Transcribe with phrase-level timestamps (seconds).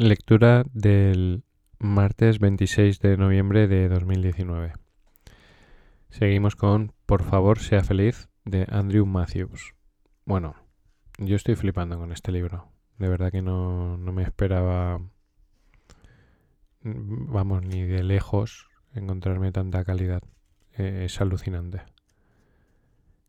[0.00, 1.42] Lectura del
[1.80, 4.74] martes 26 de noviembre de 2019.
[6.08, 9.74] Seguimos con Por favor, sea feliz de Andrew Matthews.
[10.24, 10.54] Bueno,
[11.18, 12.70] yo estoy flipando con este libro.
[12.98, 15.00] De verdad que no, no me esperaba,
[16.84, 20.22] vamos, ni de lejos encontrarme tanta calidad.
[20.76, 21.82] Eh, es alucinante.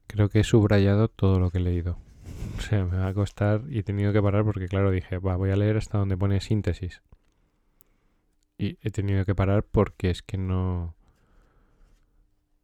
[0.06, 1.98] Creo que he subrayado todo lo que he leído.
[2.58, 5.50] O sea, me va a costar y he tenido que parar porque, claro, dije, voy
[5.50, 7.02] a leer hasta donde pone síntesis.
[8.58, 10.94] Y he tenido que parar porque es que no.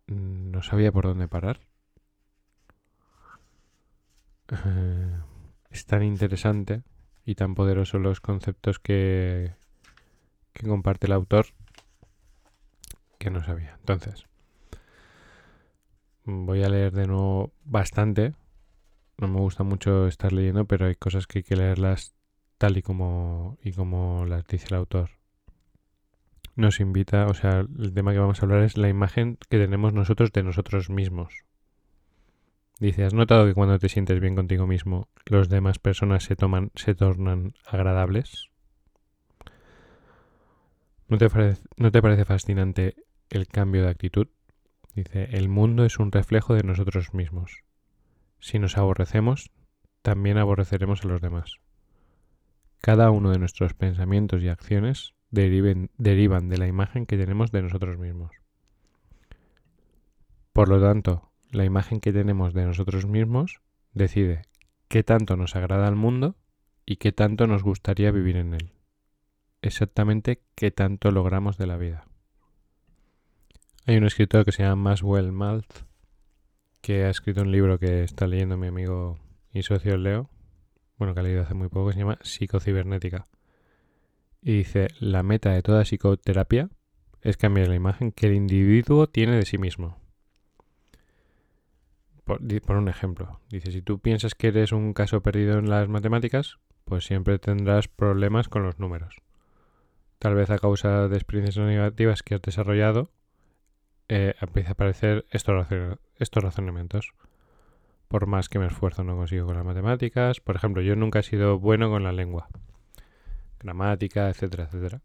[0.07, 1.61] No sabía por dónde parar.
[4.51, 5.17] Eh,
[5.71, 6.83] es tan interesante
[7.25, 9.55] y tan poderoso los conceptos que,
[10.53, 11.47] que comparte el autor
[13.17, 13.75] que no sabía.
[13.79, 14.25] Entonces,
[16.25, 18.33] voy a leer de nuevo bastante
[19.17, 22.15] no me gusta mucho estar leyendo, pero hay cosas que hay que leerlas
[22.57, 25.11] tal y como, y como las dice el autor.
[26.55, 29.93] Nos invita, o sea, el tema que vamos a hablar es la imagen que tenemos
[29.93, 31.43] nosotros de nosotros mismos.
[32.79, 36.71] Dice, ¿has notado que cuando te sientes bien contigo mismo, los demás personas se toman,
[36.75, 38.49] se tornan agradables?
[41.07, 41.27] ¿No te,
[41.77, 42.95] ¿No te parece fascinante
[43.29, 44.27] el cambio de actitud?
[44.93, 47.64] Dice, el mundo es un reflejo de nosotros mismos.
[48.45, 49.49] Si nos aborrecemos,
[50.03, 51.57] también aborreceremos a los demás.
[52.79, 57.97] Cada uno de nuestros pensamientos y acciones derivan de la imagen que tenemos de nosotros
[57.97, 58.35] mismos.
[60.53, 63.61] Por lo tanto, la imagen que tenemos de nosotros mismos
[63.93, 64.43] decide
[64.89, 66.35] qué tanto nos agrada al mundo
[66.85, 68.73] y qué tanto nos gustaría vivir en él.
[69.63, 72.05] Exactamente qué tanto logramos de la vida.
[73.87, 75.83] Hay un escritor que se llama Maswell Maltz
[76.85, 79.17] que ha escrito un libro que está leyendo mi amigo
[79.51, 80.29] y socio Leo,
[80.99, 83.27] bueno, que ha leído hace muy poco, que se llama Psicocibernética.
[84.39, 86.69] Y dice, la meta de toda psicoterapia
[87.21, 89.97] es cambiar la imagen que el individuo tiene de sí mismo.
[92.23, 95.89] Por, por, un ejemplo, dice, si tú piensas que eres un caso perdido en las
[95.89, 99.23] matemáticas, pues siempre tendrás problemas con los números.
[100.19, 103.09] Tal vez a causa de experiencias negativas que has desarrollado
[104.07, 105.67] eh, empieza a aparecer estos,
[106.43, 107.13] razonamientos.
[108.07, 110.39] Por más que me esfuerzo no consigo con las matemáticas.
[110.39, 112.47] Por ejemplo, yo nunca he sido bueno con la lengua.
[113.59, 115.01] Gramática, etcétera, etcétera.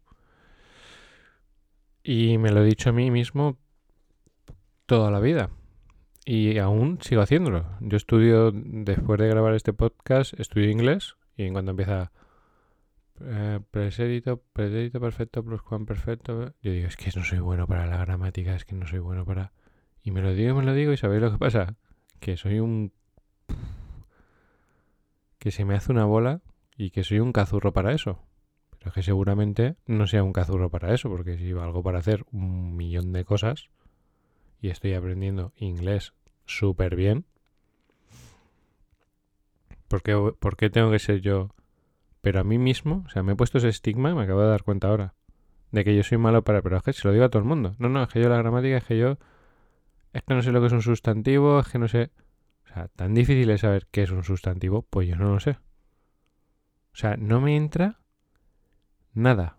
[2.03, 3.57] Y me lo he dicho a mí mismo
[4.85, 5.49] toda la vida.
[6.25, 7.65] Y aún sigo haciéndolo.
[7.79, 11.15] Yo estudio, después de grabar este podcast, estudio inglés.
[11.35, 12.11] Y en cuanto empieza
[13.25, 16.53] eh, pretérito, pretérito perfecto, perfecto.
[16.61, 19.25] Yo digo, es que no soy bueno para la gramática, es que no soy bueno
[19.25, 19.53] para...
[20.03, 21.75] Y me lo digo, me lo digo y ¿sabéis lo que pasa?
[22.19, 22.93] Que soy un...
[25.37, 26.41] Que se me hace una bola
[26.75, 28.19] y que soy un cazurro para eso.
[28.77, 32.25] Pero es que seguramente no sea un cazurro para eso, porque si valgo para hacer
[32.31, 33.69] un millón de cosas
[34.59, 36.13] y estoy aprendiendo inglés
[36.45, 37.25] súper bien,
[39.87, 41.49] ¿por qué, ¿por qué tengo que ser yo
[42.21, 44.63] pero a mí mismo, o sea, me he puesto ese estigma, me acabo de dar
[44.63, 45.15] cuenta ahora,
[45.71, 46.61] de que yo soy malo para...
[46.61, 47.75] Pero es que se lo digo a todo el mundo.
[47.79, 49.17] No, no, es que yo la gramática, es que yo...
[50.13, 52.11] Es que no sé lo que es un sustantivo, es que no sé...
[52.65, 55.51] O sea, tan difícil es saber qué es un sustantivo, pues yo no lo sé.
[56.93, 57.99] O sea, no me entra
[59.13, 59.57] nada.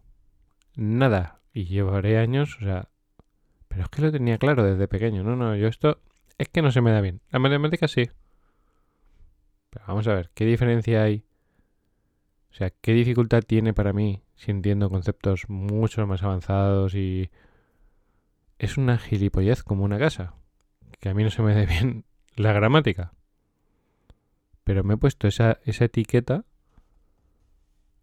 [0.77, 1.41] Nada.
[1.53, 2.89] Y llevaré años, o sea...
[3.69, 5.25] Pero es que lo tenía claro desde pequeño.
[5.25, 6.01] No, no, yo esto...
[6.39, 7.23] Es que no se me da bien.
[7.31, 8.11] La matemática sí.
[9.71, 11.25] Pero vamos a ver, ¿qué diferencia hay
[12.53, 17.31] o sea, ¿qué dificultad tiene para mí si entiendo conceptos mucho más avanzados y...
[18.59, 20.35] Es una gilipollez como una casa.
[21.01, 22.05] Que a mí no se me dé bien
[22.37, 23.13] la gramática.
[24.63, 26.45] Pero me he puesto esa, esa etiqueta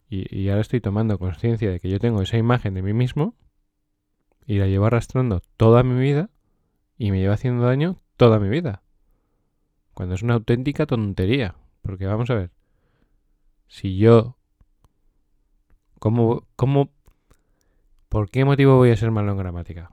[0.10, 3.36] y, y ahora estoy tomando conciencia de que yo tengo esa imagen de mí mismo
[4.46, 6.30] y la llevo arrastrando toda mi vida
[6.98, 8.82] y me lleva haciendo daño toda mi vida.
[9.94, 11.56] Cuando es una auténtica tontería.
[11.84, 12.52] Porque vamos a ver,
[13.68, 14.39] si yo
[16.00, 16.92] ¿Cómo, cómo,
[18.08, 19.92] ¿Por qué motivo voy a ser malo en gramática?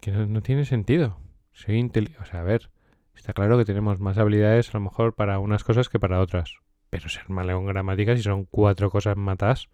[0.00, 1.18] Que no, tiene sentido.
[1.52, 1.90] Soy
[2.20, 2.70] O sea, a ver,
[3.14, 6.58] está claro que tenemos más habilidades a lo mejor para unas cosas que para otras.
[6.90, 9.68] Pero ser malo en gramática si son cuatro cosas matas.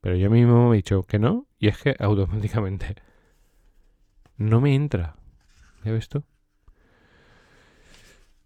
[0.00, 2.96] Pero yo mismo me he dicho que no y es que automáticamente
[4.36, 5.14] no me entra.
[5.84, 6.24] ¿Ya ves tú?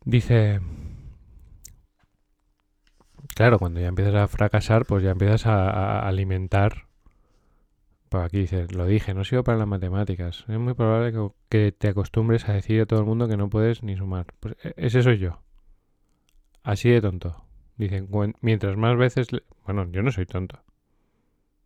[0.04, 0.60] Dice,
[3.36, 6.86] Claro, cuando ya empiezas a fracasar, pues ya empiezas a, alimentar.
[8.08, 10.46] Pues aquí dice, lo dije, no sigo para las matemáticas.
[10.48, 11.12] Es muy probable
[11.50, 14.24] que, te acostumbres a decir a todo el mundo que no puedes ni sumar.
[14.40, 15.42] Pues e, ese soy yo.
[16.62, 17.44] Así de tonto.
[17.76, 18.08] Dicen,
[18.40, 19.28] mientras más veces...
[19.66, 20.62] Bueno, yo no soy tonto.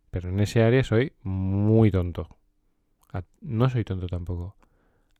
[0.09, 2.27] Pero en ese área soy muy tonto.
[3.39, 4.57] No soy tonto tampoco.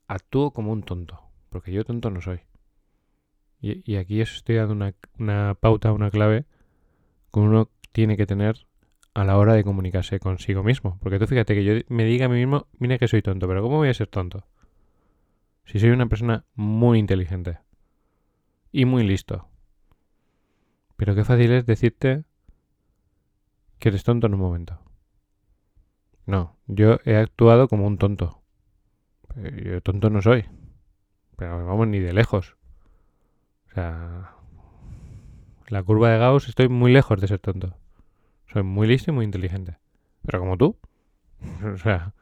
[0.06, 1.18] Actúo como un tonto.
[1.50, 2.42] Porque yo tonto no soy.
[3.62, 6.46] Y, aquí estoy dando una, una pauta, una clave
[7.32, 8.66] que uno tiene que tener
[9.14, 10.98] a la hora de comunicarse consigo mismo.
[11.00, 13.62] Porque tú fíjate que yo me diga a mí mismo, mira que soy tonto, pero
[13.62, 14.48] ¿cómo voy a ser tonto?
[15.66, 17.60] Si soy una persona muy inteligente
[18.72, 19.48] y muy listo.
[20.98, 22.24] Pero qué fácil es decirte
[23.80, 24.80] que eres tonto en un momento.
[26.26, 28.42] No, yo he actuado como un tonto.
[29.36, 30.46] Yo tonto no soy.
[31.36, 32.56] Pero vamos, ni de lejos.
[33.72, 34.36] O sea,
[35.68, 37.78] la curva de Gauss estoy muy lejos de ser tonto.
[38.52, 39.78] Soy muy listo y muy inteligente.
[40.26, 40.78] Pero como tú.
[41.74, 42.14] o sea,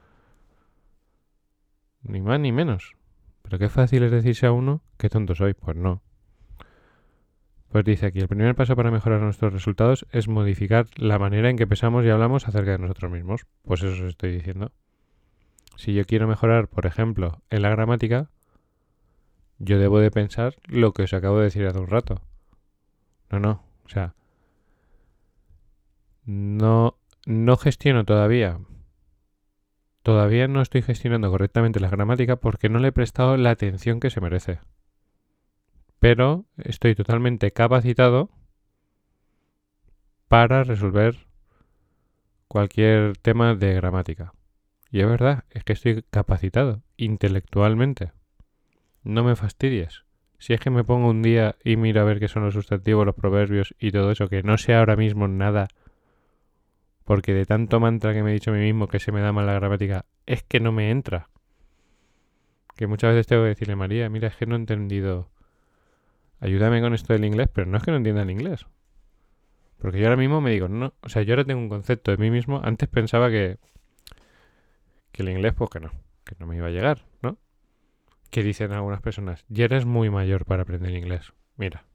[2.04, 2.96] ni más ni menos.
[3.42, 5.56] Pero qué fácil es decirse a uno que tonto soy.
[5.56, 6.04] Pues no.
[7.70, 11.58] Pues dice aquí, el primer paso para mejorar nuestros resultados es modificar la manera en
[11.58, 13.48] que pensamos y hablamos acerca de nosotros mismos.
[13.64, 14.72] Pues eso os estoy diciendo.
[15.76, 18.30] Si yo quiero mejorar, por ejemplo, en la gramática,
[19.60, 22.22] yo debo de pensar lo que os acabo de decir hace un rato.
[23.30, 23.64] No, no.
[23.86, 24.16] O sea,
[26.26, 28.60] no, no gestiono todavía.
[30.02, 34.10] Todavía no estoy gestionando correctamente la gramática porque no le he prestado la atención que
[34.10, 34.60] se merece
[36.00, 38.30] pero estoy totalmente capacitado
[40.28, 41.28] para resolver
[42.48, 44.34] cualquier tema de gramática.
[44.92, 48.12] Y es verdad, es que estoy capacitado intelectualmente.
[49.10, 50.04] No me fastidies.
[50.38, 53.08] Si es que me pongo un día y miro a ver qué son los sustantivos,
[53.08, 55.68] los proverbios y todo eso, que no sé ahora mismo nada,
[57.06, 59.34] porque de tanto mantra que me he dicho a mí mismo que se me da
[59.34, 61.28] mal la gramática, es que no me entra.
[62.76, 65.32] Que muchas veces tengo que decirle, María, mira, es que no he entendido
[66.40, 68.68] ayúdame con esto del inglés, pero no es que no entienda el inglés.
[69.80, 72.18] Porque yo ahora mismo me digo, no, o sea, yo ahora tengo un concepto de
[72.18, 73.58] mí mismo, antes pensaba que,
[75.12, 75.92] que el inglés, pues que no,
[76.24, 77.38] que no me iba a llegar, ¿no?
[78.30, 81.34] Que dicen algunas personas, ya eres muy mayor para aprender inglés.
[81.58, 81.86] Mira.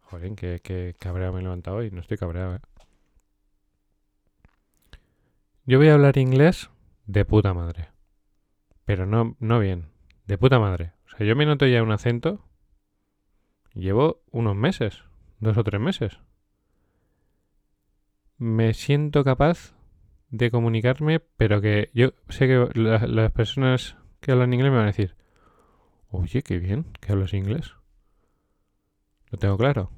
[0.00, 2.60] Joder, que, que cabreado me he levantado hoy, no estoy cabreado, ¿eh?
[5.66, 6.70] Yo voy a hablar inglés
[7.06, 7.88] de puta madre.
[8.84, 9.88] Pero no, no bien,
[10.26, 10.92] de puta madre.
[11.06, 12.44] O sea, yo me noto ya un acento
[13.74, 15.02] Llevo unos meses,
[15.40, 16.20] dos o tres meses.
[18.38, 19.74] Me siento capaz
[20.30, 24.92] de comunicarme, pero que yo sé que las personas que hablan inglés me van a
[24.92, 25.14] decir,
[26.10, 27.74] oye, qué bien que hablas inglés.
[29.30, 29.90] Lo tengo claro.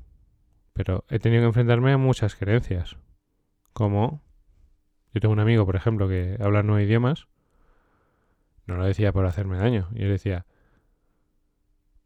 [0.72, 2.96] Pero he tenido que enfrentarme a muchas creencias.
[3.72, 4.22] Como
[5.14, 7.28] yo tengo un amigo, por ejemplo, que habla nueve idiomas.
[8.66, 9.88] No lo decía por hacerme daño.
[9.92, 10.44] Yo decía,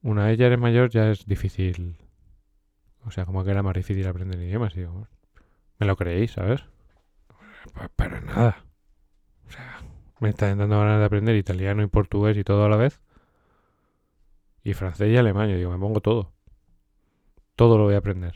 [0.02, 1.96] una vez ya eres mayor ya es difícil.
[3.04, 4.74] O sea, como que era más difícil aprender idiomas.
[4.74, 5.08] Digo,
[5.78, 6.64] me lo creéis, ¿sabes?
[7.72, 8.64] Pues para nada.
[9.46, 9.79] O sea,
[10.20, 13.00] me está dando ganas de aprender italiano y portugués y todo a la vez.
[14.62, 15.48] Y francés y alemán.
[15.48, 16.32] Yo digo, me pongo todo.
[17.56, 18.34] Todo lo voy a aprender.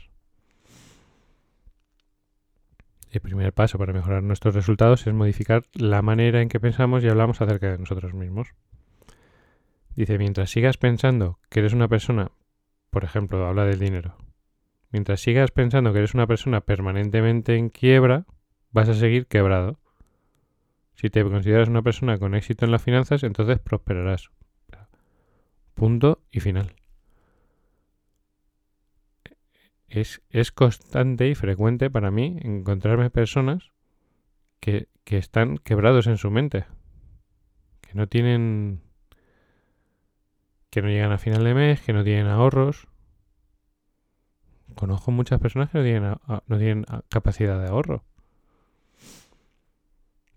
[3.11, 7.07] El primer paso para mejorar nuestros resultados es modificar la manera en que pensamos y
[7.07, 8.49] hablamos acerca de nosotros mismos.
[9.95, 12.31] Dice, mientras sigas pensando que eres una persona,
[12.89, 14.17] por ejemplo, habla del dinero,
[14.91, 18.25] mientras sigas pensando que eres una persona permanentemente en quiebra,
[18.71, 19.79] vas a seguir quebrado.
[20.95, 24.29] Si te consideras una persona con éxito en las finanzas, entonces prosperarás.
[25.73, 26.73] Punto y final.
[29.87, 33.71] Es, es constante y frecuente para mí encontrarme personas
[34.59, 36.65] que, que están quebrados en su mente,
[37.81, 38.81] que no tienen
[40.69, 42.87] que no llegan a final de mes, que no tienen ahorros.
[44.75, 46.15] Conozco muchas personas que no tienen,
[46.47, 48.03] no tienen capacidad de ahorro.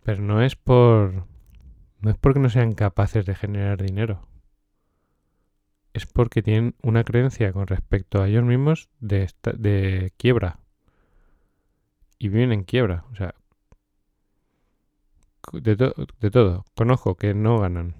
[0.08, 1.26] Pero no es por.
[2.00, 4.26] No es porque no sean capaces de generar dinero.
[5.92, 10.60] Es porque tienen una creencia con respecto a ellos mismos de, de quiebra.
[12.18, 13.04] Y viven en quiebra.
[13.12, 13.34] O sea.
[15.52, 16.64] De, de todo.
[16.74, 17.94] Conozco que no ganan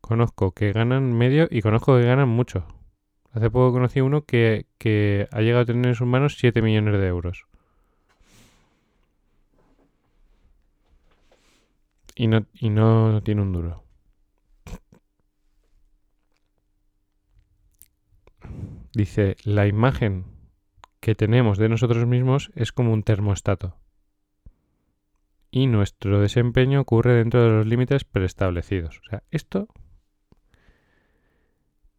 [0.00, 2.68] Conozco que ganan medio y conozco que ganan mucho.
[3.32, 7.00] Hace poco conocí uno que, que ha llegado a tener en sus manos 7 millones
[7.00, 7.48] de euros.
[12.20, 13.84] Y no, tiene un duro.
[18.92, 20.24] Dice, la imagen
[20.98, 23.76] que tenemos de nosotros mismos es como un termostato.
[25.52, 28.98] Y nuestro desempeño ocurre dentro de los límites preestablecidos.
[28.98, 29.68] O sea, esto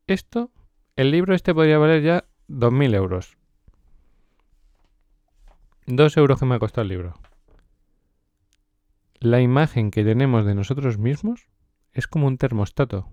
[0.05, 0.51] esto,
[0.97, 3.37] el libro este podría valer ya 2.000 euros.
[5.85, 7.28] Dos euros que me ha costado el libro.
[9.21, 11.49] La imagen que tenemos de nosotros mismos
[11.91, 13.09] es como un termostato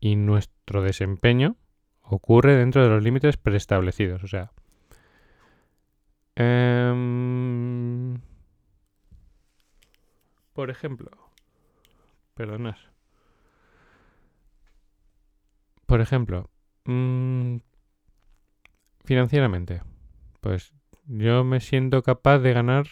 [0.00, 1.56] y nuestro desempeño
[2.02, 4.22] ocurre dentro de los límites preestablecidos.
[4.22, 4.52] O sea,
[6.34, 8.20] em,
[10.52, 11.10] por ejemplo,
[12.34, 12.76] perdonad.
[15.86, 16.50] Por ejemplo,
[16.84, 17.56] mm,
[19.04, 19.82] financieramente,
[20.40, 20.74] pues
[21.06, 22.86] yo me siento capaz de ganar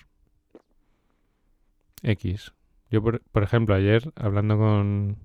[2.04, 2.54] X.
[2.90, 5.18] Yo, por, por ejemplo, ayer hablando con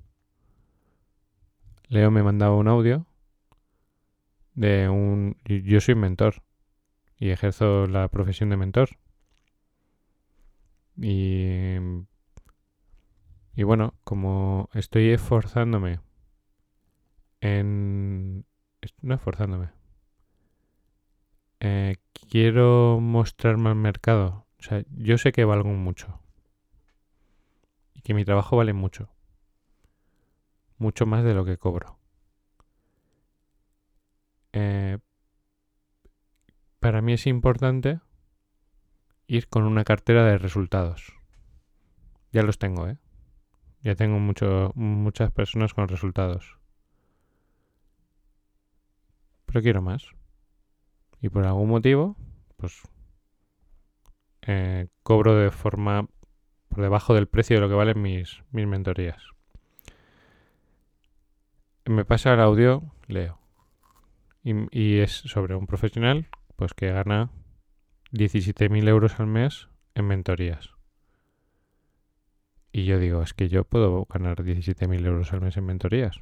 [1.90, 3.06] Leo me mandaba un audio
[4.54, 5.38] de un...
[5.46, 6.44] Yo soy mentor
[7.18, 8.90] y ejerzo la profesión de mentor.
[10.98, 11.76] Y...
[13.56, 16.00] Y bueno, como estoy esforzándome
[17.42, 18.46] en...
[19.02, 19.70] No esforzándome.
[21.60, 21.98] Eh,
[22.30, 24.46] quiero mostrarme al mercado.
[24.60, 26.22] O sea, yo sé que valgo mucho.
[28.00, 29.10] Y que mi trabajo vale mucho.
[30.78, 32.00] Mucho más de lo que cobro.
[34.54, 35.00] Eh,
[36.80, 38.00] para mí es importante
[39.28, 41.12] ir con una cartera de resultados.
[42.32, 42.98] Ya los tengo, ¿eh?
[43.82, 46.58] Ya tengo mucho, muchas personas con resultados.
[49.46, 50.06] Pero quiero más.
[51.20, 52.16] Y por algún motivo,
[52.56, 52.82] pues
[54.44, 56.08] eh, cobro de forma
[56.70, 59.22] por debajo del precio de lo que valen mis, mentorías.
[61.86, 63.40] Me pasa el audio, leo.
[64.44, 67.30] Y, es sobre un profesional pues que gana
[68.12, 70.76] 17.000 euros al mes en mentorías.
[72.72, 76.22] Y yo digo, es que yo puedo ganar 17.000 euros al mes en mentorías.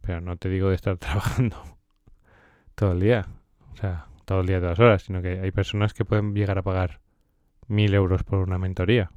[0.00, 1.56] Pero no te digo de estar trabajando
[2.74, 3.26] todo el día.
[3.72, 5.02] O sea, todo el día, todas horas.
[5.02, 7.00] Sino que hay personas que pueden llegar a pagar
[7.68, 9.10] 1.000 euros por una mentoría.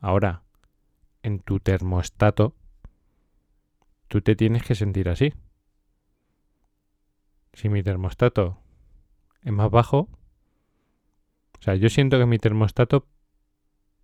[0.00, 0.42] Ahora,
[1.22, 2.54] en tu termostato,
[4.08, 5.34] tú te tienes que sentir así
[7.58, 8.62] si mi termostato
[9.42, 10.08] es más bajo,
[11.58, 13.08] o sea, yo siento que mi termostato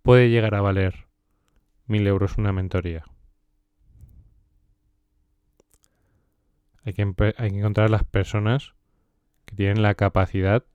[0.01, 1.07] puede llegar a valer
[1.87, 3.05] mil euros una mentoría.
[6.83, 7.01] Hay que,
[7.37, 8.73] hay que encontrar las personas
[9.45, 10.65] que tienen la capacidad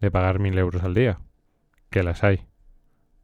[0.00, 1.20] de pagar mil euros al día.
[1.90, 2.46] Que las hay.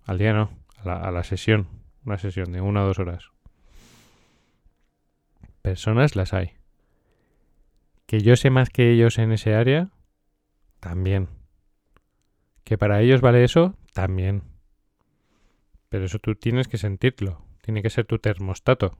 [0.04, 0.50] Al día no,
[0.84, 1.68] a la, sesión.
[2.04, 3.30] Una sesión de una o dos horas.
[5.62, 6.52] Personas las hay.
[8.06, 9.90] Que yo sé más que ellos en ese área,
[10.80, 11.28] también.
[12.64, 14.42] Que para ellos vale eso, también.
[15.88, 17.44] Pero eso tú tienes que sentirlo.
[17.62, 18.96] Tiene que ser tu termostato.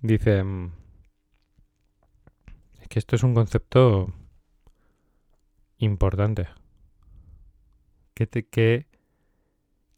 [0.00, 0.42] Dice...
[0.42, 0.72] Mm,
[2.80, 4.12] es que esto es un concepto
[5.78, 6.48] importante.
[8.14, 8.86] ¿Qué, te, qué,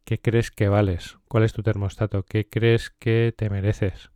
[0.04, 1.18] ¿Qué crees que vales?
[1.28, 2.24] ¿Cuál es tu termostato?
[2.24, 4.10] ¿Qué crees que te mereces?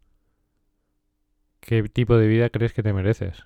[1.61, 3.45] ¿Qué tipo de vida crees que te mereces?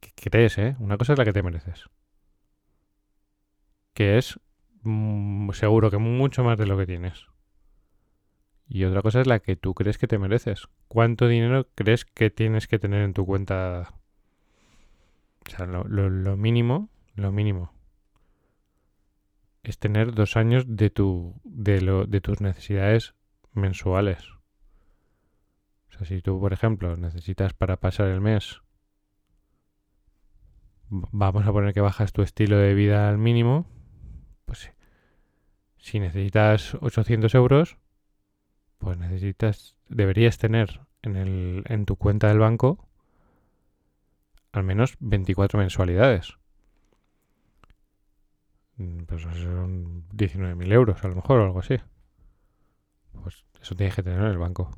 [0.00, 0.76] ¿Qué crees, eh?
[0.78, 1.86] Una cosa es la que te mereces.
[3.94, 4.38] Que es
[4.82, 7.26] mm, seguro que mucho más de lo que tienes.
[8.68, 10.68] Y otra cosa es la que tú crees que te mereces.
[10.86, 13.94] ¿Cuánto dinero crees que tienes que tener en tu cuenta?
[15.46, 17.77] O sea, lo, lo mínimo, lo mínimo.
[19.68, 23.14] Es tener dos años de, tu, de, lo, de tus necesidades
[23.52, 24.38] mensuales
[26.04, 28.62] si tú, por ejemplo, necesitas para pasar el mes,
[30.88, 33.66] vamos a poner que bajas tu estilo de vida al mínimo,
[34.44, 34.72] pues
[35.76, 37.78] si necesitas 800 euros,
[38.78, 42.84] pues necesitas, deberías tener en, el, en tu cuenta del banco
[44.52, 46.38] al menos 24 mensualidades.
[48.78, 51.76] Mm, pues son 19.000 euros a lo mejor o algo así.
[53.22, 54.70] Pues eso tienes que tener en el banco.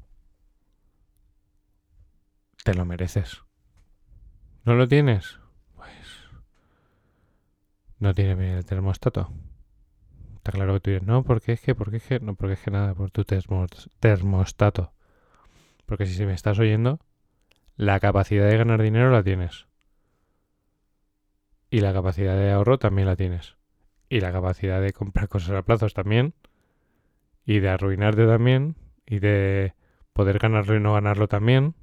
[2.64, 3.42] Te lo mereces.
[4.64, 5.38] ¿No lo tienes?
[5.74, 5.90] Pues...
[7.98, 9.32] No tiene bien el termostato.
[10.36, 12.60] Está claro que tú dices, no, porque es que, porque es que, no, porque es
[12.60, 14.92] que nada, por tu termostato.
[15.84, 16.98] Porque si me estás oyendo,
[17.76, 19.66] la capacidad de ganar dinero la tienes.
[21.68, 23.59] Y la capacidad de ahorro también la tienes.
[24.10, 26.34] Y la capacidad de comprar cosas a plazos también.
[27.46, 28.74] Y de arruinarte también.
[29.06, 29.72] Y de
[30.12, 31.74] poder ganarlo y no ganarlo también.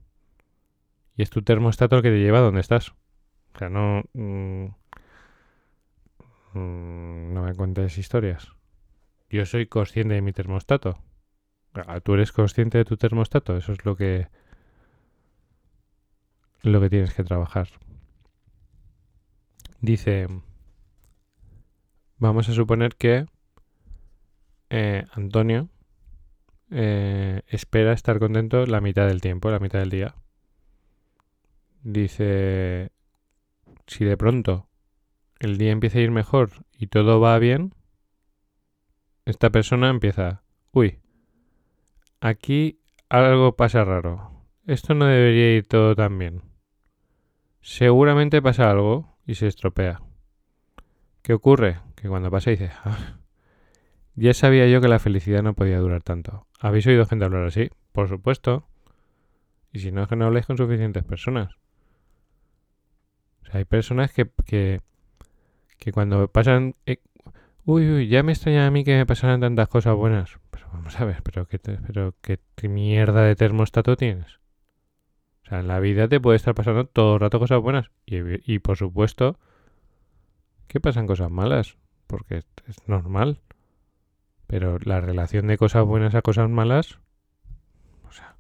[1.16, 2.90] Y es tu termostato el que te lleva a donde estás.
[3.56, 4.04] O sea, no...
[4.14, 4.66] Mm,
[6.54, 8.52] mm, no me cuentes historias.
[9.30, 11.00] Yo soy consciente de mi termostato.
[12.04, 13.56] Tú eres consciente de tu termostato.
[13.56, 14.28] Eso es lo que...
[16.62, 17.70] Lo que tienes que trabajar.
[19.80, 20.28] Dice,
[22.18, 23.26] vamos a suponer que
[24.70, 25.70] eh, Antonio
[26.72, 30.16] eh, espera estar contento la mitad del tiempo, la mitad del día.
[31.84, 32.92] Dice,
[33.86, 34.68] si de pronto
[35.40, 37.74] el día empieza a ir mejor y todo va bien,
[39.26, 41.00] esta persona empieza, uy,
[42.20, 44.32] aquí algo pasa raro.
[44.66, 46.42] Esto no debería ir todo tan bien.
[47.62, 50.02] Seguramente pasa algo y se estropea.
[51.28, 51.82] ¿Qué ocurre?
[51.98, 53.18] Que cuando pasa dice, ah,
[54.16, 56.48] ya sabía yo que la felicidad no podía durar tanto.
[56.58, 57.70] ¿Habéis oído gente hablar así?
[57.92, 58.66] Por supuesto.
[59.74, 61.54] Y si no es que no habléis con suficientes personas.
[63.42, 64.80] O sea, hay personas que, que,
[65.78, 66.76] que cuando pasan...
[66.86, 67.02] Eh,
[67.66, 70.40] uy, uy, ya me extraña a mí que me pasaran tantas cosas buenas.
[70.50, 74.40] Pero vamos a ver, pero qué, pero qué mierda de termostato tienes.
[75.44, 77.92] O sea, en la vida te puede estar pasando todo el rato cosas buenas.
[78.06, 78.16] Y,
[78.50, 79.38] y por supuesto
[80.78, 81.78] que pasan cosas malas.
[82.08, 83.42] Porque es normal.
[84.48, 87.00] Pero la relación de cosas buenas a cosas malas.
[88.08, 88.36] O sea.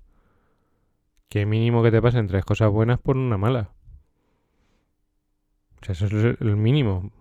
[1.30, 3.72] Qué mínimo que te pasen tres cosas buenas por una mala.
[5.82, 7.12] O sea, eso es el mínimo.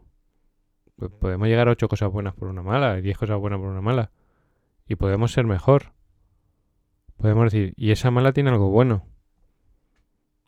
[1.20, 4.10] Podemos llegar a ocho cosas buenas por una mala, diez cosas buenas por una mala.
[4.86, 5.92] Y podemos ser mejor.
[7.16, 9.06] Podemos decir, y esa mala tiene algo bueno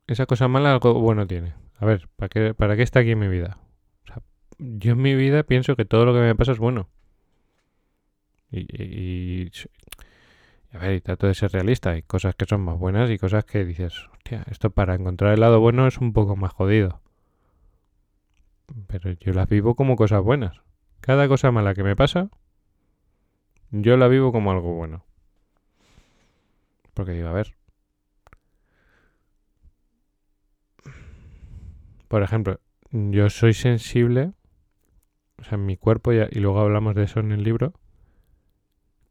[0.08, 1.54] esa cosa mala algo bueno tiene.
[1.78, 3.58] A ver, ¿para qué, ¿para está aquí en mi vida?
[4.58, 6.88] Yo en mi vida pienso que todo lo que me pasa es bueno.
[8.50, 9.50] Y,
[10.72, 11.90] a ver, y trato de ser realista.
[11.90, 15.40] Hay cosas que son más buenas y cosas que dices, hostia, esto para encontrar el
[15.40, 17.00] lado bueno es un poco más jodido.
[18.86, 20.60] Pero yo las vivo como cosas buenas.
[21.00, 22.30] Cada cosa mala que me pasa,
[23.70, 25.04] yo la vivo como algo bueno.
[26.94, 27.54] Porque digo, a ver,
[32.08, 32.58] Por ejemplo,
[32.90, 34.32] yo soy sensible,
[35.38, 37.74] o sea, en mi cuerpo, y, luego hablamos de eso en el libro,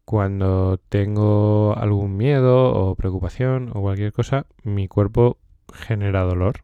[0.06, 5.38] cuando tengo algún miedo o preocupación o cualquier cosa, mi cuerpo
[5.73, 6.63] genera dolor.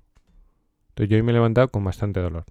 [0.89, 2.45] Entonces yo hoy me he levantado con bastante dolor.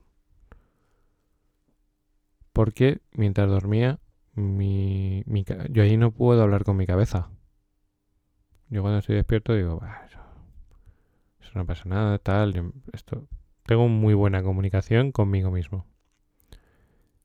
[2.53, 4.01] Porque mientras dormía,
[4.35, 5.25] mi,
[5.71, 7.31] yo ahí no puedo hablar con mi cabeza.
[8.69, 10.19] Yo cuando estoy despierto digo, eso,
[11.41, 13.29] eso, no pasa nada, tal, esto
[13.65, 15.87] tengo muy buena comunicación conmigo mismo.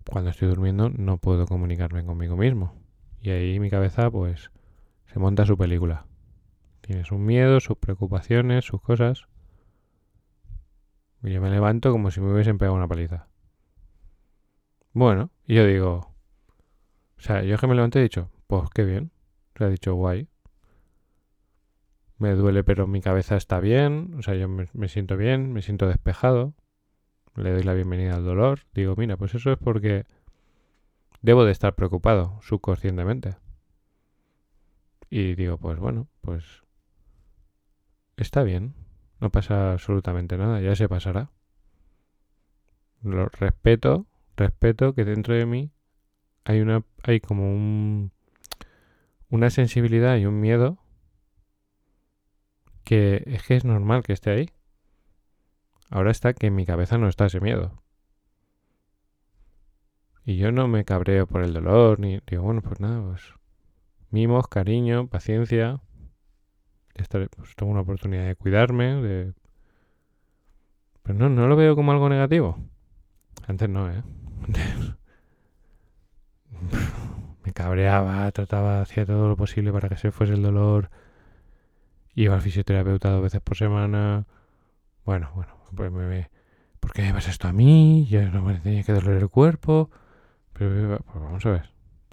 [0.09, 2.73] Cuando estoy durmiendo no puedo comunicarme conmigo mismo.
[3.21, 4.51] Y ahí mi cabeza pues
[5.05, 6.05] se monta su película.
[6.81, 9.27] Tiene sus miedos, sus preocupaciones, sus cosas.
[11.23, 13.27] Y yo me levanto como si me hubiesen pegado una paliza.
[14.93, 16.15] Bueno, y yo digo...
[17.17, 19.11] O sea, yo que me levanté he dicho, pues qué bien.
[19.55, 20.29] Le ha dicho guay
[22.17, 25.87] me duele pero mi cabeza está bien, o sea, yo me, siento bien, me siento
[25.87, 26.53] despejado,
[27.37, 30.05] le doy la bienvenida al dolor, digo, mira, pues eso es porque
[31.21, 33.35] debo de estar preocupado subconscientemente.
[35.09, 36.43] Y digo, pues bueno, pues
[38.17, 38.73] está bien,
[39.19, 41.31] no pasa absolutamente nada, ya se pasará.
[43.03, 45.71] Lo respeto, respeto que dentro de mí
[46.43, 48.11] hay una hay como un
[49.29, 50.77] una sensibilidad y un miedo
[52.83, 54.49] que es que es normal que esté ahí.
[55.89, 57.81] Ahora está que en mi cabeza no está ese miedo.
[60.25, 63.21] Y yo no me cabreo por el dolor, ni digo, bueno, pues nada, pues
[64.11, 65.79] mimos, cariño, paciencia.
[66.93, 69.33] pues tengo una oportunidad de cuidarme, de...
[71.03, 72.57] Pero no, no lo veo como algo negativo.
[73.47, 74.03] Antes no, ¿eh?
[77.45, 80.89] me cabreaba, trataba, hacía todo lo posible para que se fuese el dolor
[82.17, 84.25] Iba al fisioterapeuta dos veces por semana.
[85.05, 86.29] Bueno, bueno, pues me,
[86.79, 88.07] ¿por qué me esto a mí?
[88.09, 89.89] Ya no me tenía que doler el cuerpo.
[90.53, 91.69] Pero pues vamos a ver.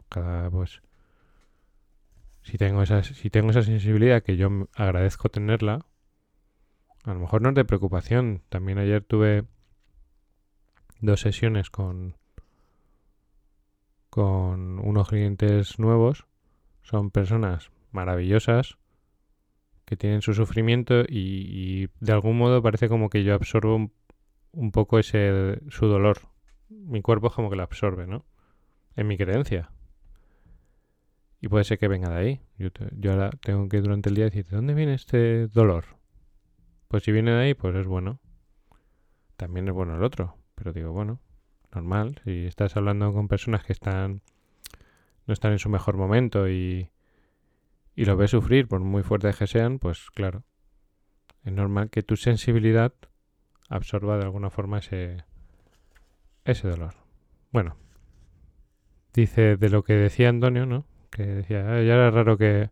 [0.09, 0.83] Cada pues
[2.43, 5.87] si tengo esa si tengo esa sensibilidad que yo agradezco tenerla,
[7.05, 8.43] a lo mejor no es de preocupación.
[8.49, 9.45] También ayer tuve
[11.01, 12.17] dos sesiones con
[14.11, 16.27] con unos clientes nuevos.
[16.83, 18.77] Son personas maravillosas
[19.85, 23.90] que tienen su sufrimiento y, de algún modo parece como que yo absorbo
[24.53, 26.18] un, poco ese su dolor.
[26.68, 28.25] Mi cuerpo es como que lo absorbe, ¿no?
[28.97, 29.70] En mi creencia.
[31.40, 32.40] Y puede ser que venga de ahí.
[32.59, 35.85] Yo, yo ahora tengo que durante el día decir, ¿de dónde viene este dolor?
[36.88, 38.20] Pues si viene de ahí, pues es bueno.
[39.37, 40.38] También es bueno el otro.
[40.55, 41.20] Pero digo, bueno,
[41.75, 42.20] normal.
[42.25, 44.23] Si estás hablando con personas que están
[45.27, 46.90] no están en su mejor momento y,
[47.94, 50.44] y lo ves sufrir, por muy fuertes que sean, pues claro,
[51.44, 52.92] es normal que tu sensibilidad
[53.68, 55.24] absorba de alguna forma ese,
[56.44, 56.94] ese dolor.
[57.52, 57.76] Bueno,
[59.12, 60.87] dice de lo que decía Antonio, ¿no?
[61.11, 62.70] Que decía, "Ah, ya era raro que...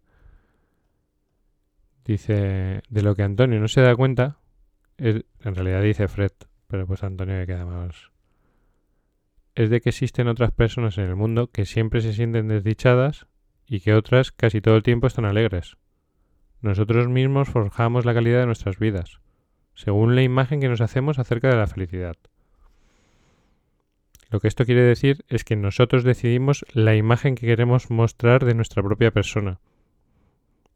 [2.04, 4.38] Dice, de lo que Antonio no se da cuenta,
[4.98, 6.32] en realidad dice Fred,
[6.66, 8.11] pero pues Antonio le queda más...
[9.54, 13.28] Es de que existen otras personas en el mundo que siempre se sienten desdichadas
[13.66, 15.77] y que otras casi todo el tiempo están alegres.
[16.61, 19.20] Nosotros mismos forjamos la calidad de nuestras vidas,
[19.75, 22.16] según la imagen que nos hacemos acerca de la felicidad.
[24.31, 28.55] Lo que esto quiere decir es que nosotros decidimos la imagen que queremos mostrar de
[28.55, 29.61] nuestra propia persona.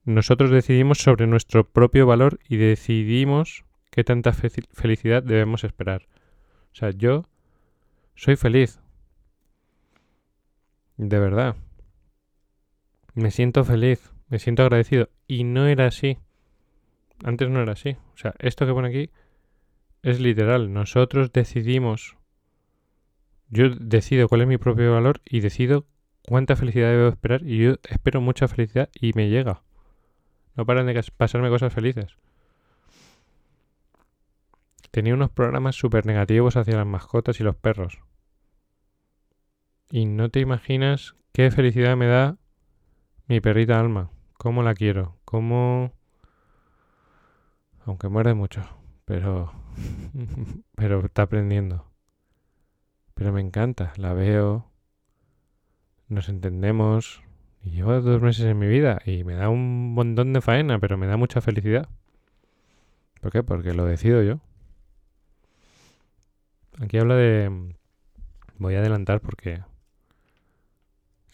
[0.04, 6.06] Nosotros decidimos sobre nuestro propio valor y decidimos qué tanta fe- felicidad debemos esperar.
[6.72, 7.24] O sea, yo
[8.14, 8.78] soy feliz.
[10.98, 11.56] De verdad.
[13.16, 15.08] Me siento feliz, me siento agradecido.
[15.26, 16.18] Y no era así.
[17.24, 17.96] Antes no era así.
[18.12, 19.10] O sea, esto que pone aquí
[20.02, 20.70] es literal.
[20.70, 22.18] Nosotros decidimos.
[23.48, 25.86] Yo decido cuál es mi propio valor y decido
[26.28, 27.42] cuánta felicidad debo esperar.
[27.42, 29.62] Y yo espero mucha felicidad y me llega.
[30.54, 32.18] No paran de pasarme cosas felices.
[34.90, 37.98] Tenía unos programas súper negativos hacia las mascotas y los perros.
[39.90, 42.36] Y no te imaginas qué felicidad me da
[43.28, 44.10] mi perrita Alma.
[44.38, 45.16] Cómo la quiero.
[45.24, 45.92] Cómo...
[47.84, 48.62] Aunque muerde mucho.
[49.04, 49.52] Pero...
[50.76, 51.90] pero está aprendiendo.
[53.14, 53.92] Pero me encanta.
[53.96, 54.70] La veo.
[56.08, 57.22] Nos entendemos.
[57.62, 59.00] Y llevo dos meses en mi vida.
[59.04, 60.78] Y me da un montón de faena.
[60.78, 61.88] Pero me da mucha felicidad.
[63.20, 63.42] ¿Por qué?
[63.42, 64.38] Porque lo decido yo.
[66.80, 67.74] Aquí habla de...
[68.58, 69.62] Voy a adelantar porque...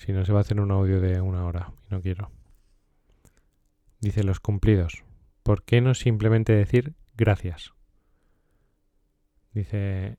[0.05, 1.71] Si no se va a hacer un audio de una hora.
[1.89, 2.33] Y no quiero.
[4.01, 5.05] Dice los cumplidos.
[5.45, 7.73] ¿Por qué no simplemente decir gracias?
[9.53, 10.19] Dice,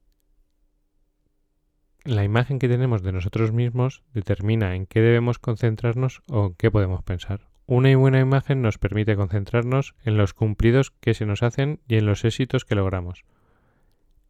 [2.06, 6.72] la imagen que tenemos de nosotros mismos determina en qué debemos concentrarnos o en qué
[6.72, 7.50] podemos pensar.
[7.66, 12.06] Una buena imagen nos permite concentrarnos en los cumplidos que se nos hacen y en
[12.06, 13.26] los éxitos que logramos.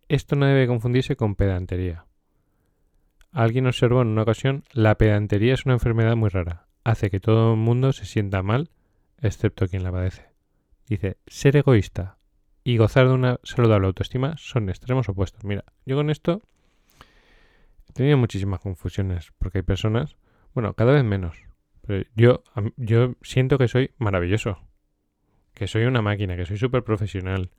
[0.08, 2.06] Esto no debe confundirse con pedantería.
[3.34, 6.68] Alguien observó en una ocasión, la pedantería es una enfermedad muy rara.
[6.84, 8.70] Hace que todo el mundo se sienta mal,
[9.20, 10.28] excepto quien la padece.
[10.88, 12.20] Dice, ser egoísta
[12.64, 15.44] y gozar de una saludable autoestima son extremos opuestos.
[15.46, 16.42] Mira, yo con esto
[17.90, 20.16] he tenido muchísimas confusiones, porque hay personas,
[20.54, 21.36] bueno, cada vez menos,
[21.82, 22.44] pero yo,
[22.78, 24.60] yo siento que soy maravilloso,
[25.56, 27.50] que soy una máquina, que soy súper profesional,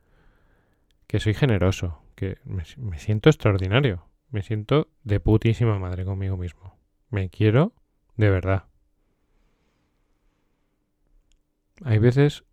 [1.08, 6.76] que soy generoso, que me siento extraordinario, me siento de putísima madre conmigo mismo.
[7.10, 7.72] Me quiero
[8.16, 8.64] de verdad.
[11.84, 12.44] Hay veces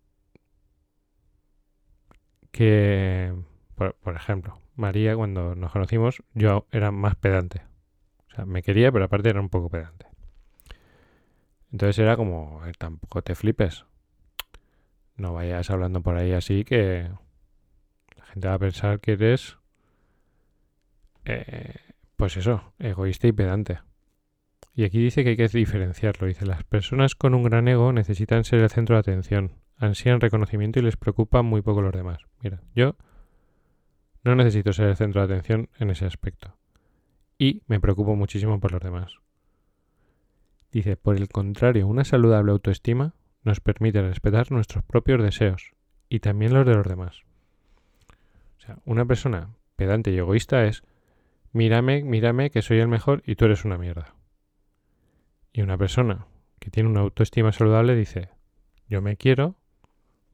[2.50, 3.34] que,
[3.74, 7.62] por, ejemplo, María, cuando nos conocimos, yo era más pedante.
[8.28, 10.06] O sea, me quería, pero aparte era un poco pedante.
[11.70, 13.86] Entonces era como, "Eh, tampoco te flipes.
[15.16, 17.10] No vayas hablando por ahí así que
[18.16, 19.58] la gente va a pensar que eres,
[21.24, 21.74] eh,
[22.16, 23.80] pues eso, egoísta y pedante.
[24.74, 26.26] Y aquí dice que hay que diferenciarlo.
[26.26, 30.78] Dice, las personas con un gran ego necesitan ser el centro de atención, ansían reconocimiento
[30.78, 32.20] y les preocupa muy poco los demás.
[32.40, 32.96] Mira, yo
[34.24, 36.56] no necesito ser el centro de atención en ese aspecto.
[37.38, 39.14] Y me preocupo muchísimo por los demás.
[40.70, 45.72] Dice, por el contrario, una saludable autoestima nos permite respetar nuestros propios deseos
[46.08, 47.22] y también los de los demás.
[48.58, 50.82] O sea, una persona pedante y egoísta es,
[51.52, 54.14] mírame, mírame que soy el mejor y tú eres una mierda.
[55.52, 56.26] Y una persona
[56.58, 58.30] que tiene una autoestima saludable dice,
[58.88, 59.56] yo me quiero,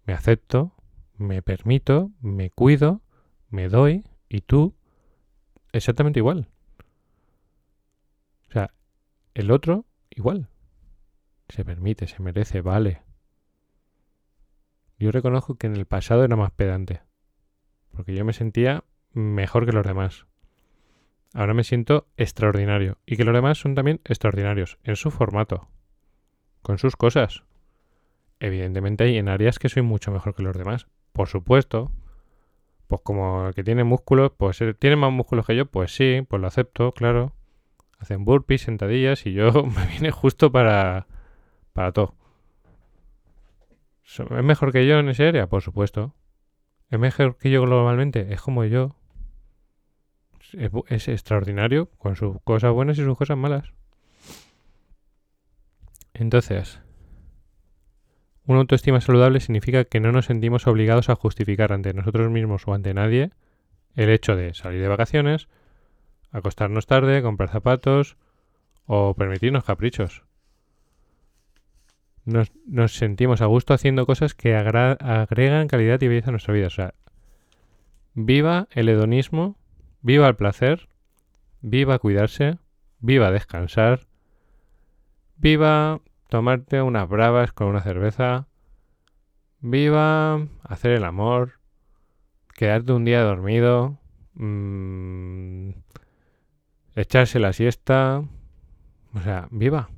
[0.04, 0.74] me acepto,
[1.16, 3.02] me permito, me cuido,
[3.50, 4.74] me doy y tú
[5.72, 6.48] exactamente igual.
[8.48, 8.72] O sea,
[9.34, 10.48] el otro igual.
[11.48, 13.02] Se permite, se merece, vale.
[14.98, 17.02] Yo reconozco que en el pasado era más pedante.
[17.92, 20.26] Porque yo me sentía mejor que los demás.
[21.34, 22.98] Ahora me siento extraordinario.
[23.06, 24.78] Y que los demás son también extraordinarios.
[24.82, 25.68] En su formato.
[26.62, 27.44] Con sus cosas.
[28.40, 30.86] Evidentemente hay en áreas que soy mucho mejor que los demás.
[31.12, 31.92] Por supuesto.
[32.86, 36.40] Pues como el que tiene músculos, pues tiene más músculos que yo, pues sí, pues
[36.40, 37.34] lo acepto, claro.
[37.98, 41.06] Hacen burpees, sentadillas y yo me viene justo para,
[41.74, 42.14] para todo.
[44.04, 45.48] ¿Es mejor que yo en esa área?
[45.48, 46.14] Por supuesto.
[46.88, 48.32] ¿Es mejor que yo globalmente?
[48.32, 48.96] Es como yo.
[50.52, 53.72] Es, extraordinario con sus cosas buenas y sus cosas malas.
[56.14, 56.80] Entonces,
[58.46, 62.74] una autoestima saludable significa que no nos sentimos obligados a justificar ante nosotros mismos o
[62.74, 63.30] ante nadie
[63.94, 65.48] el hecho de salir de vacaciones,
[66.30, 68.16] acostarnos tarde, comprar zapatos
[68.86, 70.22] o permitirnos caprichos.
[72.24, 76.66] Nos, nos sentimos a gusto haciendo cosas que agregan calidad y belleza a nuestra vida.
[76.68, 76.94] O sea,
[78.14, 79.56] viva el hedonismo,
[80.08, 80.88] viva el placer,
[81.60, 82.56] viva cuidarse,
[82.98, 84.06] viva descansar,
[85.36, 88.48] viva tomarte unas bravas con una cerveza,
[89.60, 91.60] viva hacer el amor,
[92.54, 93.98] quedarte un día dormido,
[94.32, 95.72] mm,
[96.94, 98.24] echarse la siesta,
[99.12, 99.90] o sea, viva.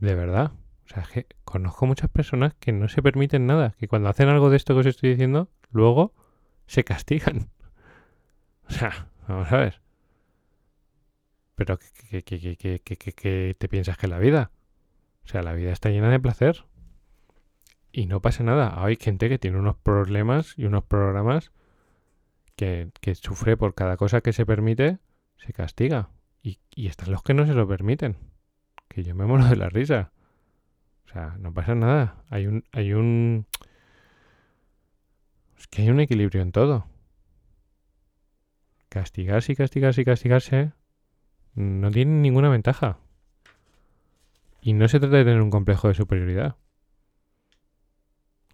[0.00, 0.52] De verdad.
[0.86, 4.30] O sea, es que conozco muchas personas que no se permiten nada, que cuando hacen
[4.30, 6.14] algo de esto que os estoy diciendo, luego
[6.66, 7.50] se castigan.
[8.68, 9.80] O sea, vamos a ver.
[11.54, 14.50] Pero ¿qué, qué, qué, qué, te piensas que es la vida?
[15.24, 16.64] O sea, la vida está llena de placer.
[17.92, 18.82] Y no pasa nada.
[18.82, 21.52] Hay gente que tiene unos problemas y unos programas
[22.56, 24.98] que, que sufre por cada cosa que se permite,
[25.36, 26.08] se castiga.
[26.42, 28.16] Y, y están los que no se lo permiten.
[28.88, 30.12] Que yo me muero de la risa.
[31.06, 32.24] O sea, no pasa nada.
[32.30, 33.46] Hay un, hay un.
[35.58, 36.86] Es que hay un equilibrio en todo.
[38.92, 40.72] Castigarse y castigarse y castigarse
[41.54, 42.98] no tiene ninguna ventaja.
[44.60, 46.56] Y no se trata de tener un complejo de superioridad.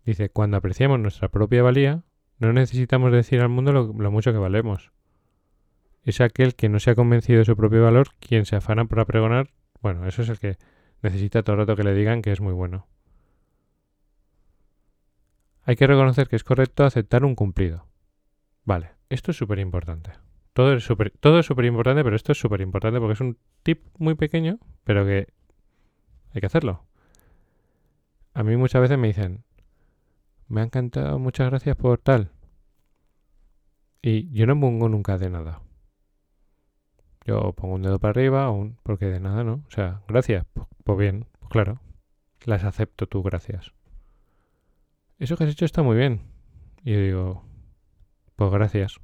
[0.05, 2.05] Dice, cuando apreciamos nuestra propia valía,
[2.39, 4.93] no necesitamos decir al mundo lo, mucho que valemos.
[6.05, 9.07] Es aquel que no se ha convencido de su propio valor quien se afana para
[9.07, 9.51] pregonar.
[9.83, 10.57] Bueno, eso es el que
[11.03, 12.87] necesita todo el rato que le digan que es muy bueno.
[15.65, 17.89] Hay que reconocer que es correcto aceptar un cumplido.
[18.65, 20.28] Vale, esto es súper importante.
[20.59, 23.81] Todo es súper todo es importante, pero esto es súper importante porque es un tip
[23.97, 25.29] muy pequeño, pero que
[26.35, 26.85] hay que hacerlo.
[28.35, 29.45] A mí muchas veces me dicen,
[30.49, 32.33] me ha encantado, muchas gracias por tal.
[34.03, 35.63] Y yo no pongo nunca de nada.
[37.25, 39.63] Yo pongo un dedo para arriba, un, porque de nada, ¿no?
[39.69, 41.81] O sea, gracias, pues, pues bien, pues claro.
[42.47, 43.73] Las acepto tú, gracias.
[45.21, 46.23] Eso que has hecho está muy bien.
[46.83, 47.45] Y yo digo,
[48.35, 48.99] pues gracias.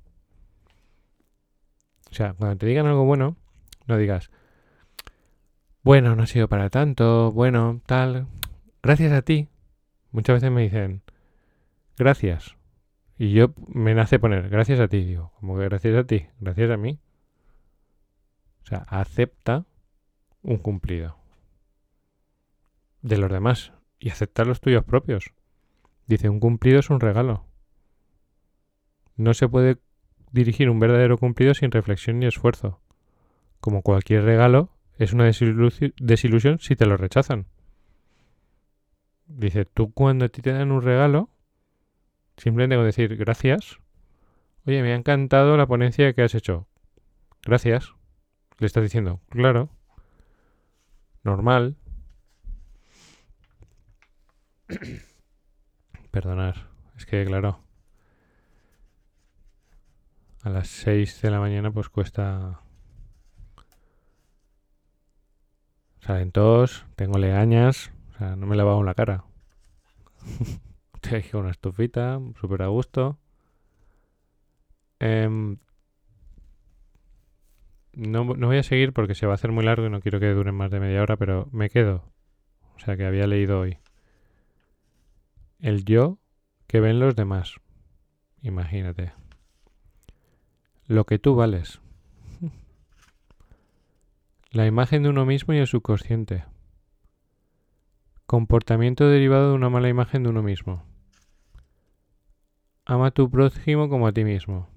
[2.14, 3.36] O sea, cuando te digan algo bueno,
[3.88, 4.30] no digas,
[5.82, 8.28] bueno, no ha sido para tanto, bueno, tal,
[8.84, 9.48] gracias a ti.
[10.12, 11.02] Muchas veces me dicen,
[11.98, 12.54] gracias.
[13.18, 15.04] Y yo me nace poner, gracias a ti.
[15.04, 16.28] Digo, como que gracias a ti?
[16.38, 17.00] Gracias a mí.
[18.62, 19.66] O sea, acepta
[20.42, 21.16] un cumplido
[23.02, 25.32] de los demás y aceptar los tuyos propios.
[26.06, 27.44] Dice, un cumplido es un regalo.
[29.16, 29.78] No se puede
[30.34, 32.80] dirigir un verdadero cumplido sin reflexión ni esfuerzo.
[33.60, 37.46] Como cualquier regalo, es una desilu- desilusión si te lo rechazan.
[39.26, 41.30] Dice, tú cuando a ti te dan un regalo,
[42.36, 43.78] simplemente con decir gracias,
[44.66, 46.66] oye, me ha encantado la ponencia que has hecho.
[47.44, 47.94] Gracias.
[48.58, 49.70] Le estás diciendo, claro,
[51.22, 51.76] normal.
[56.10, 57.63] Perdonar, es que claro,
[60.44, 62.60] a las 6 de la mañana pues cuesta...
[66.00, 69.24] Salen tos, tengo legañas, o sea, no me he la cara.
[70.94, 73.18] Estoy aquí con una estufita, súper a gusto.
[74.98, 75.56] Em,
[77.94, 80.20] no, no voy a seguir porque se va a hacer muy largo y no quiero
[80.20, 82.04] que dure más de media hora, pero me quedo.
[82.76, 83.78] O sea, que había leído hoy.
[85.58, 86.18] El yo
[86.66, 87.54] que ven los demás.
[88.42, 89.14] Imagínate.
[90.86, 91.80] Lo que tú vales.
[94.50, 96.44] La imagen de uno mismo y el subconsciente.
[98.26, 100.84] Comportamiento derivado de una mala imagen de uno mismo.
[102.84, 104.68] Ama a tu prójimo como a ti mismo.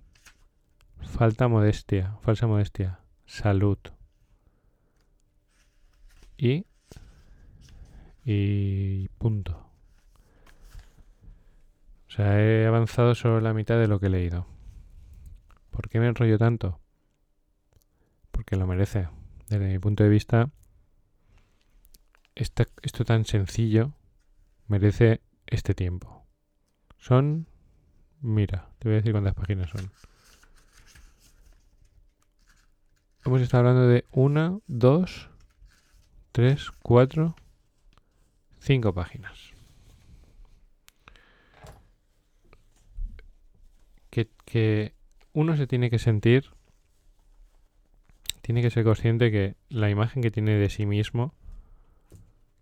[1.01, 3.01] Falta modestia, falsa modestia.
[3.25, 3.77] Salud.
[6.37, 6.65] Y.
[8.23, 9.09] Y.
[9.17, 9.69] punto.
[12.07, 14.56] O sea, he avanzado solo la mitad de lo que he leído.
[15.77, 16.79] ¿Por qué me enrollo tanto?
[18.31, 19.09] Porque lo merece.
[19.47, 20.49] Desde mi punto de vista,
[22.33, 23.93] esto tan sencillo
[24.67, 26.25] merece este tiempo.
[26.97, 27.47] Son,
[28.21, 29.91] mira, te voy a decir cuántas páginas son.
[33.23, 35.29] Hemos estado hablando de una, dos,
[36.31, 37.35] tres, cuatro,
[38.57, 39.51] cinco páginas.
[44.09, 44.96] Que, que
[45.37, 46.45] uno se tiene que sentir,
[48.41, 51.35] tiene que ser consciente que la imagen que tiene de sí mismo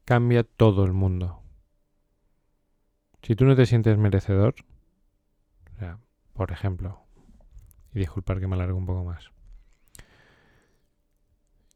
[0.03, 1.39] cambia todo el mundo.
[3.21, 4.55] Si tú no te sientes merecedor,
[5.73, 5.99] o sea,
[6.33, 6.99] por ejemplo,
[7.93, 9.31] y disculpar que me alargo un poco más,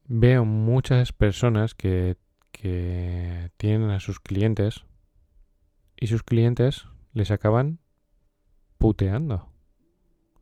[0.03, 2.17] veo muchas personas que,
[2.51, 4.83] que tienen a sus clientes
[5.95, 7.79] y sus clientes les acaban
[8.77, 9.49] puteando.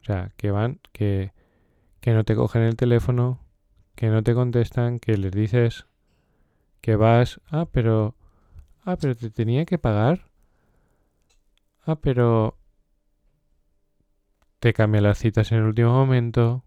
[0.07, 1.33] O sea, que van, que,
[1.99, 3.41] que no te cogen el teléfono,
[3.95, 5.85] que no te contestan, que les dices
[6.79, 8.15] que vas, ah, pero,
[8.85, 10.29] ah, pero te tenía que pagar.
[11.85, 12.57] Ah, pero
[14.59, 16.63] te cambia las citas en el último momento.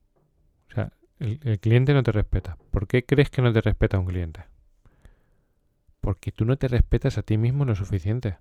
[0.69, 2.59] O sea, el, el cliente no te respeta.
[2.71, 4.45] ¿Por qué crees que no te respeta un cliente?
[6.03, 8.37] Porque tú no te respetas a ti mismo lo suficiente.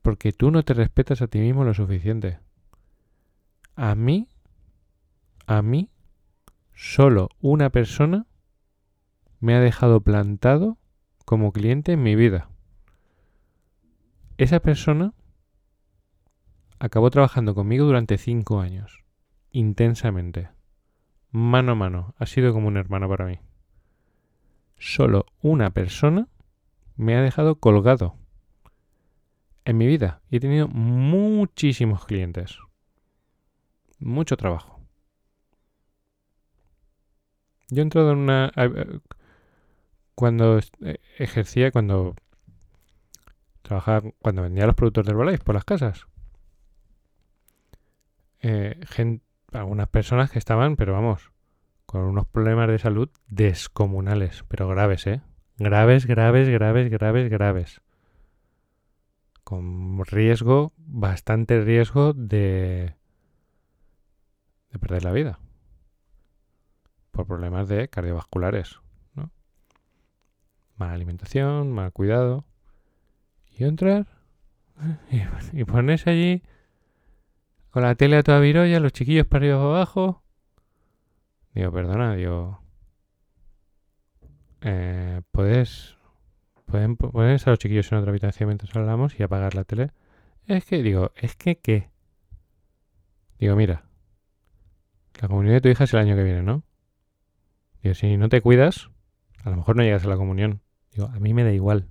[0.00, 2.38] Porque tú no te respetas a ti mismo lo suficiente.
[3.76, 4.28] A mí,
[5.46, 5.90] a mí,
[6.74, 8.26] solo una persona
[9.40, 10.78] me ha dejado plantado
[11.24, 12.48] como cliente en mi vida.
[14.38, 15.12] Esa persona
[16.78, 19.02] acabó trabajando conmigo durante cinco años,
[19.50, 20.50] intensamente,
[21.30, 22.14] mano a mano.
[22.18, 23.40] Ha sido como un hermano para mí.
[24.78, 26.28] Solo una persona
[26.96, 28.16] me ha dejado colgado
[29.64, 32.58] en mi vida y he tenido muchísimos clientes.
[34.04, 34.80] Mucho trabajo.
[37.70, 38.52] Yo he entrado en una...
[40.14, 42.14] Cuando eh, ejercía, cuando
[43.62, 46.06] trabajaba, cuando vendía los productos de Herbalife por las casas.
[48.42, 48.78] Eh,
[49.52, 51.32] algunas personas que estaban, pero vamos,
[51.86, 55.22] con unos problemas de salud descomunales, pero graves, ¿eh?
[55.56, 57.80] Graves, graves, graves, graves, graves
[59.44, 62.96] con riesgo, bastante riesgo de,
[64.74, 65.38] de perder la vida
[67.12, 68.80] por problemas de cardiovasculares,
[69.14, 69.30] ¿no?
[70.76, 72.44] Mala alimentación, mal cuidado.
[73.56, 74.06] Y entrar
[75.52, 76.42] y, ponerse allí
[77.70, 80.22] con la tele a toda virolla, los chiquillos para abajo.
[81.54, 82.60] Digo, perdona, digo,
[84.60, 85.96] eh, ¿puedes
[86.66, 89.92] Pueden ponerse a los chiquillos en otra habitación mientras hablamos y apagar la tele.
[90.46, 91.90] Es que, digo, es que, ¿qué?
[93.38, 93.84] Digo, mira,
[95.20, 96.62] la comunión de tu hija es el año que viene, ¿no?
[97.82, 98.90] Digo, si no te cuidas,
[99.42, 100.60] a lo mejor no llegas a la comunión.
[100.92, 101.88] Digo, a mí me da igual.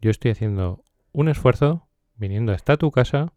[0.00, 3.32] Yo estoy haciendo un esfuerzo viniendo hasta tu casa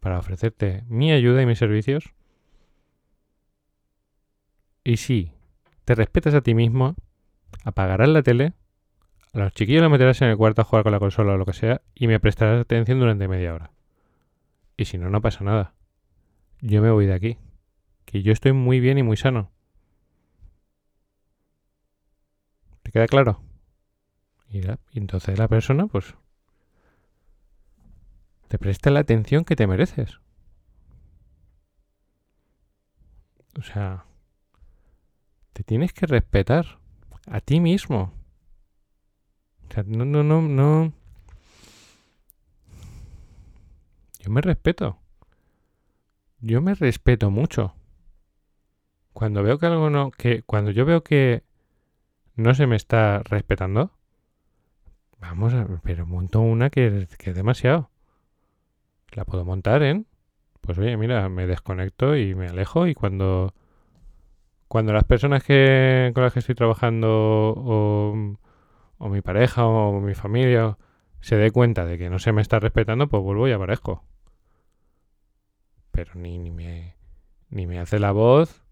[0.00, 2.14] para ofrecerte mi ayuda y mis servicios.
[4.84, 5.32] Y si
[5.84, 6.94] te respetas a ti mismo,
[7.64, 8.54] apagarás la tele
[9.34, 11.44] a los chiquillos los meterás en el cuarto a jugar con la consola o lo
[11.44, 13.70] que sea y me prestarás atención durante media hora.
[14.76, 15.74] Y si no, no pasa nada.
[16.60, 17.38] Yo me voy de aquí.
[18.08, 19.50] Que yo estoy muy bien y muy sano.
[22.82, 23.42] ¿Te queda claro?
[24.48, 24.62] Y,
[24.94, 26.14] entonces la persona, pues,
[28.48, 30.20] te presta la atención que te mereces.
[33.58, 34.06] O sea,
[35.52, 36.78] te tienes que respetar
[37.26, 38.14] a ti mismo.
[39.68, 40.94] O sea, no, no, no, no.
[44.18, 44.98] Yo me respeto.
[46.40, 47.74] Yo me respeto mucho.
[49.18, 50.12] Cuando veo que algo no.
[50.12, 51.42] que Cuando yo veo que
[52.36, 53.90] no se me está respetando.
[55.18, 55.66] Vamos a.
[55.82, 57.90] Pero monto una que, que es demasiado.
[59.10, 60.06] La puedo montar en.
[60.60, 62.86] Pues oye, mira, me desconecto y me alejo.
[62.86, 63.54] Y cuando.
[64.68, 68.36] Cuando las personas que, con las que estoy trabajando o
[68.98, 70.78] o mi pareja o mi familia
[71.20, 74.04] se dé cuenta de que no se me está respetando, pues vuelvo y aparezco.
[75.90, 76.94] Pero ni, ni, me,
[77.50, 78.64] ni me hace la voz,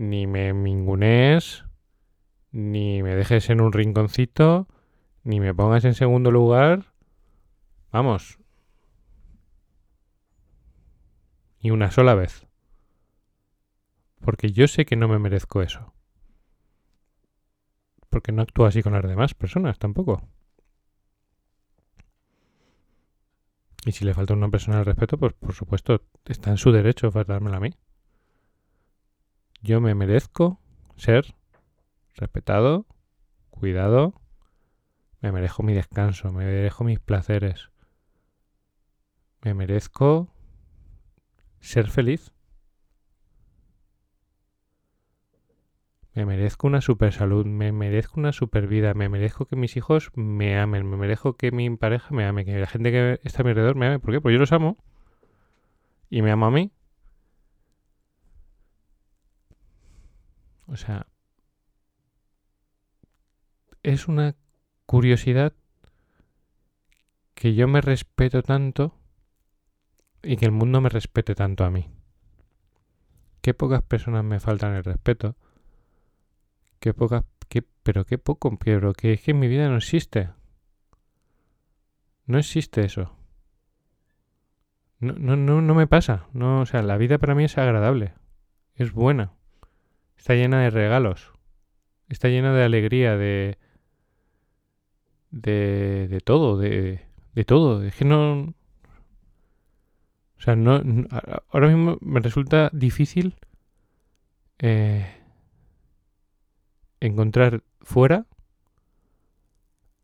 [0.00, 1.64] ni me mingunes,
[2.50, 4.66] ni me dejes en un rinconcito,
[5.22, 6.94] ni me pongas en segundo lugar.
[7.92, 8.38] Vamos.
[11.62, 12.46] Ni una sola vez.
[14.20, 15.92] Porque yo sé que no me merezco eso
[18.10, 20.28] porque no actúa así con las demás personas tampoco.
[23.86, 26.70] Y si le falta a una persona el respeto, pues por supuesto está en su
[26.70, 27.72] derecho dármelo a mí.
[29.62, 30.58] Yo me merezco
[30.96, 31.34] ser
[32.14, 32.86] respetado,
[33.50, 34.14] cuidado,
[35.20, 37.70] me merezco mi descanso, me merezco mis placeres,
[39.42, 40.32] me merezco
[41.60, 42.32] ser feliz.
[46.12, 50.10] Me merezco una super salud, me merezco una super vida, me merezco que mis hijos
[50.16, 53.44] me amen, me merezco que mi pareja me ame, que la gente que está a
[53.44, 54.00] mi alrededor me ame.
[54.00, 54.20] ¿Por qué?
[54.20, 54.76] Porque yo los amo
[56.10, 56.72] y me amo a mí.
[60.70, 61.06] O sea,
[63.82, 64.36] es una
[64.86, 65.52] curiosidad
[67.34, 68.94] que yo me respeto tanto
[70.22, 71.88] y que el mundo me respete tanto a mí.
[73.40, 75.36] qué pocas personas me faltan el respeto,
[76.78, 80.30] qué pocas, qué, pero qué poco, pero que es que en mi vida no existe.
[82.26, 83.14] No existe eso.
[85.00, 86.28] No, no, no, no me pasa.
[86.32, 88.14] No, o sea, la vida para mí es agradable.
[88.74, 89.32] Es buena.
[90.20, 91.32] Está llena de regalos.
[92.10, 93.56] Está llena de alegría, de.
[95.30, 96.08] de.
[96.10, 97.00] de todo, de.
[97.34, 97.82] de todo.
[97.82, 98.52] Es que no.
[100.36, 100.82] O sea, no,
[101.48, 103.36] ahora mismo me resulta difícil
[104.58, 105.06] eh,
[107.00, 108.26] encontrar fuera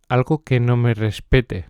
[0.09, 1.67] algo que no me respete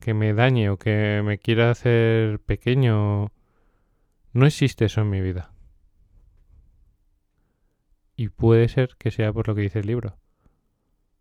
[0.00, 3.32] que me dañe o que me quiera hacer pequeño.
[4.32, 5.55] No existe eso en mi vida.
[8.16, 10.16] Y puede ser que sea por lo que dice el libro.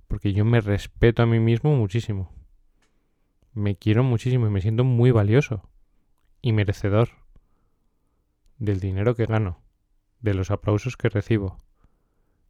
[0.07, 2.31] Porque yo me respeto a mí mismo muchísimo.
[3.53, 5.69] Me quiero muchísimo y me siento muy valioso
[6.41, 7.09] y merecedor
[8.57, 9.61] del dinero que gano,
[10.21, 11.57] de los aplausos que recibo,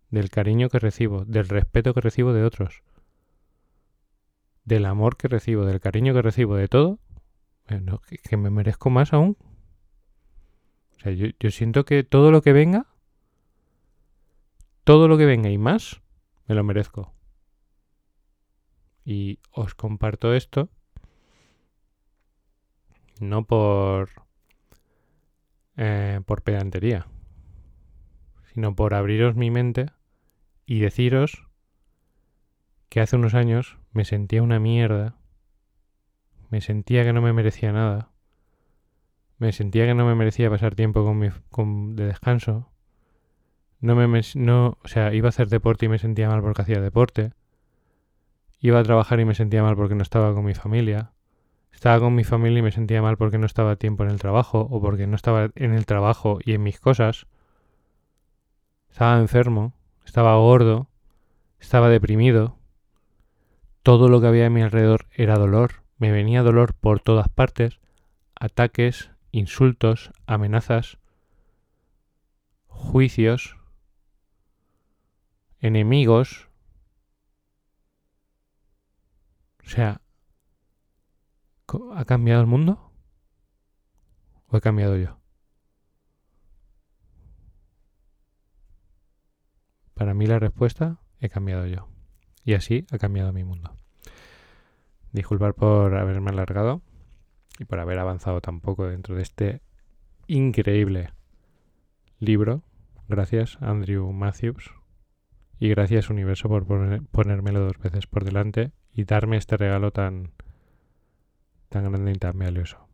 [0.09, 2.83] del cariño que recibo, del respeto que recibo de otros
[4.65, 6.99] del amor que recibo, del cariño que recibo, de todo,
[7.67, 9.37] que, me merezco más aún.
[10.97, 12.87] O sea, yo, yo siento que todo lo que venga,
[14.85, 16.01] todo lo que venga y más,
[16.47, 17.13] me lo merezco.
[19.03, 20.69] Y os comparto esto
[23.19, 24.09] no por
[25.77, 27.07] eh, por pedantería,
[28.53, 29.87] sino por abriros mi mente
[30.65, 31.47] y deciros
[32.89, 35.17] que hace unos años me sentía una mierda,
[36.49, 38.11] me sentía que no me merecía nada,
[39.37, 42.71] me sentía que no me merecía pasar tiempo con mi, con, de descanso,
[43.85, 46.81] no me, no, o sea, iba a hacer deporte y me sentía mal porque hacía
[46.81, 47.31] deporte,
[48.59, 51.11] iba a trabajar y me sentía mal porque no estaba con mi familia,
[51.71, 54.19] estaba con mi familia y me sentía mal porque no estaba a tiempo en el
[54.19, 57.27] trabajo o porque no estaba en el trabajo y en mis cosas,
[58.89, 59.73] estaba enfermo,
[60.05, 60.87] estaba gordo,
[61.59, 62.57] estaba deprimido,
[63.85, 65.83] todo lo que había a mi alrededor era dolor.
[65.99, 67.79] Me venía dolor por todas partes.
[68.33, 70.97] Ataques, insultos, amenazas,
[72.65, 73.57] juicios,
[75.65, 76.47] enemigos.
[79.65, 80.01] O sea,
[81.95, 82.91] ¿ha cambiado el mundo?
[84.47, 85.19] ¿O he cambiado yo?
[89.95, 91.87] Para mí la respuesta, he cambiado yo.
[92.43, 93.75] Y así ha cambiado mi mundo.
[95.13, 96.83] Disculpar por haberme alargado
[97.57, 99.61] y por haber avanzado tan poco dentro de este
[100.27, 101.11] increíble
[102.19, 102.61] libro.
[103.07, 104.74] Gracias, Andrew Matthews.
[105.65, 106.67] Y gracias, Universo, por
[107.07, 110.29] ponérmelo dos veces por delante y darme este regalo tan,
[111.69, 112.87] tan grande y tan valioso.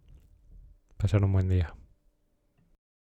[0.96, 1.76] Pasar un buen día.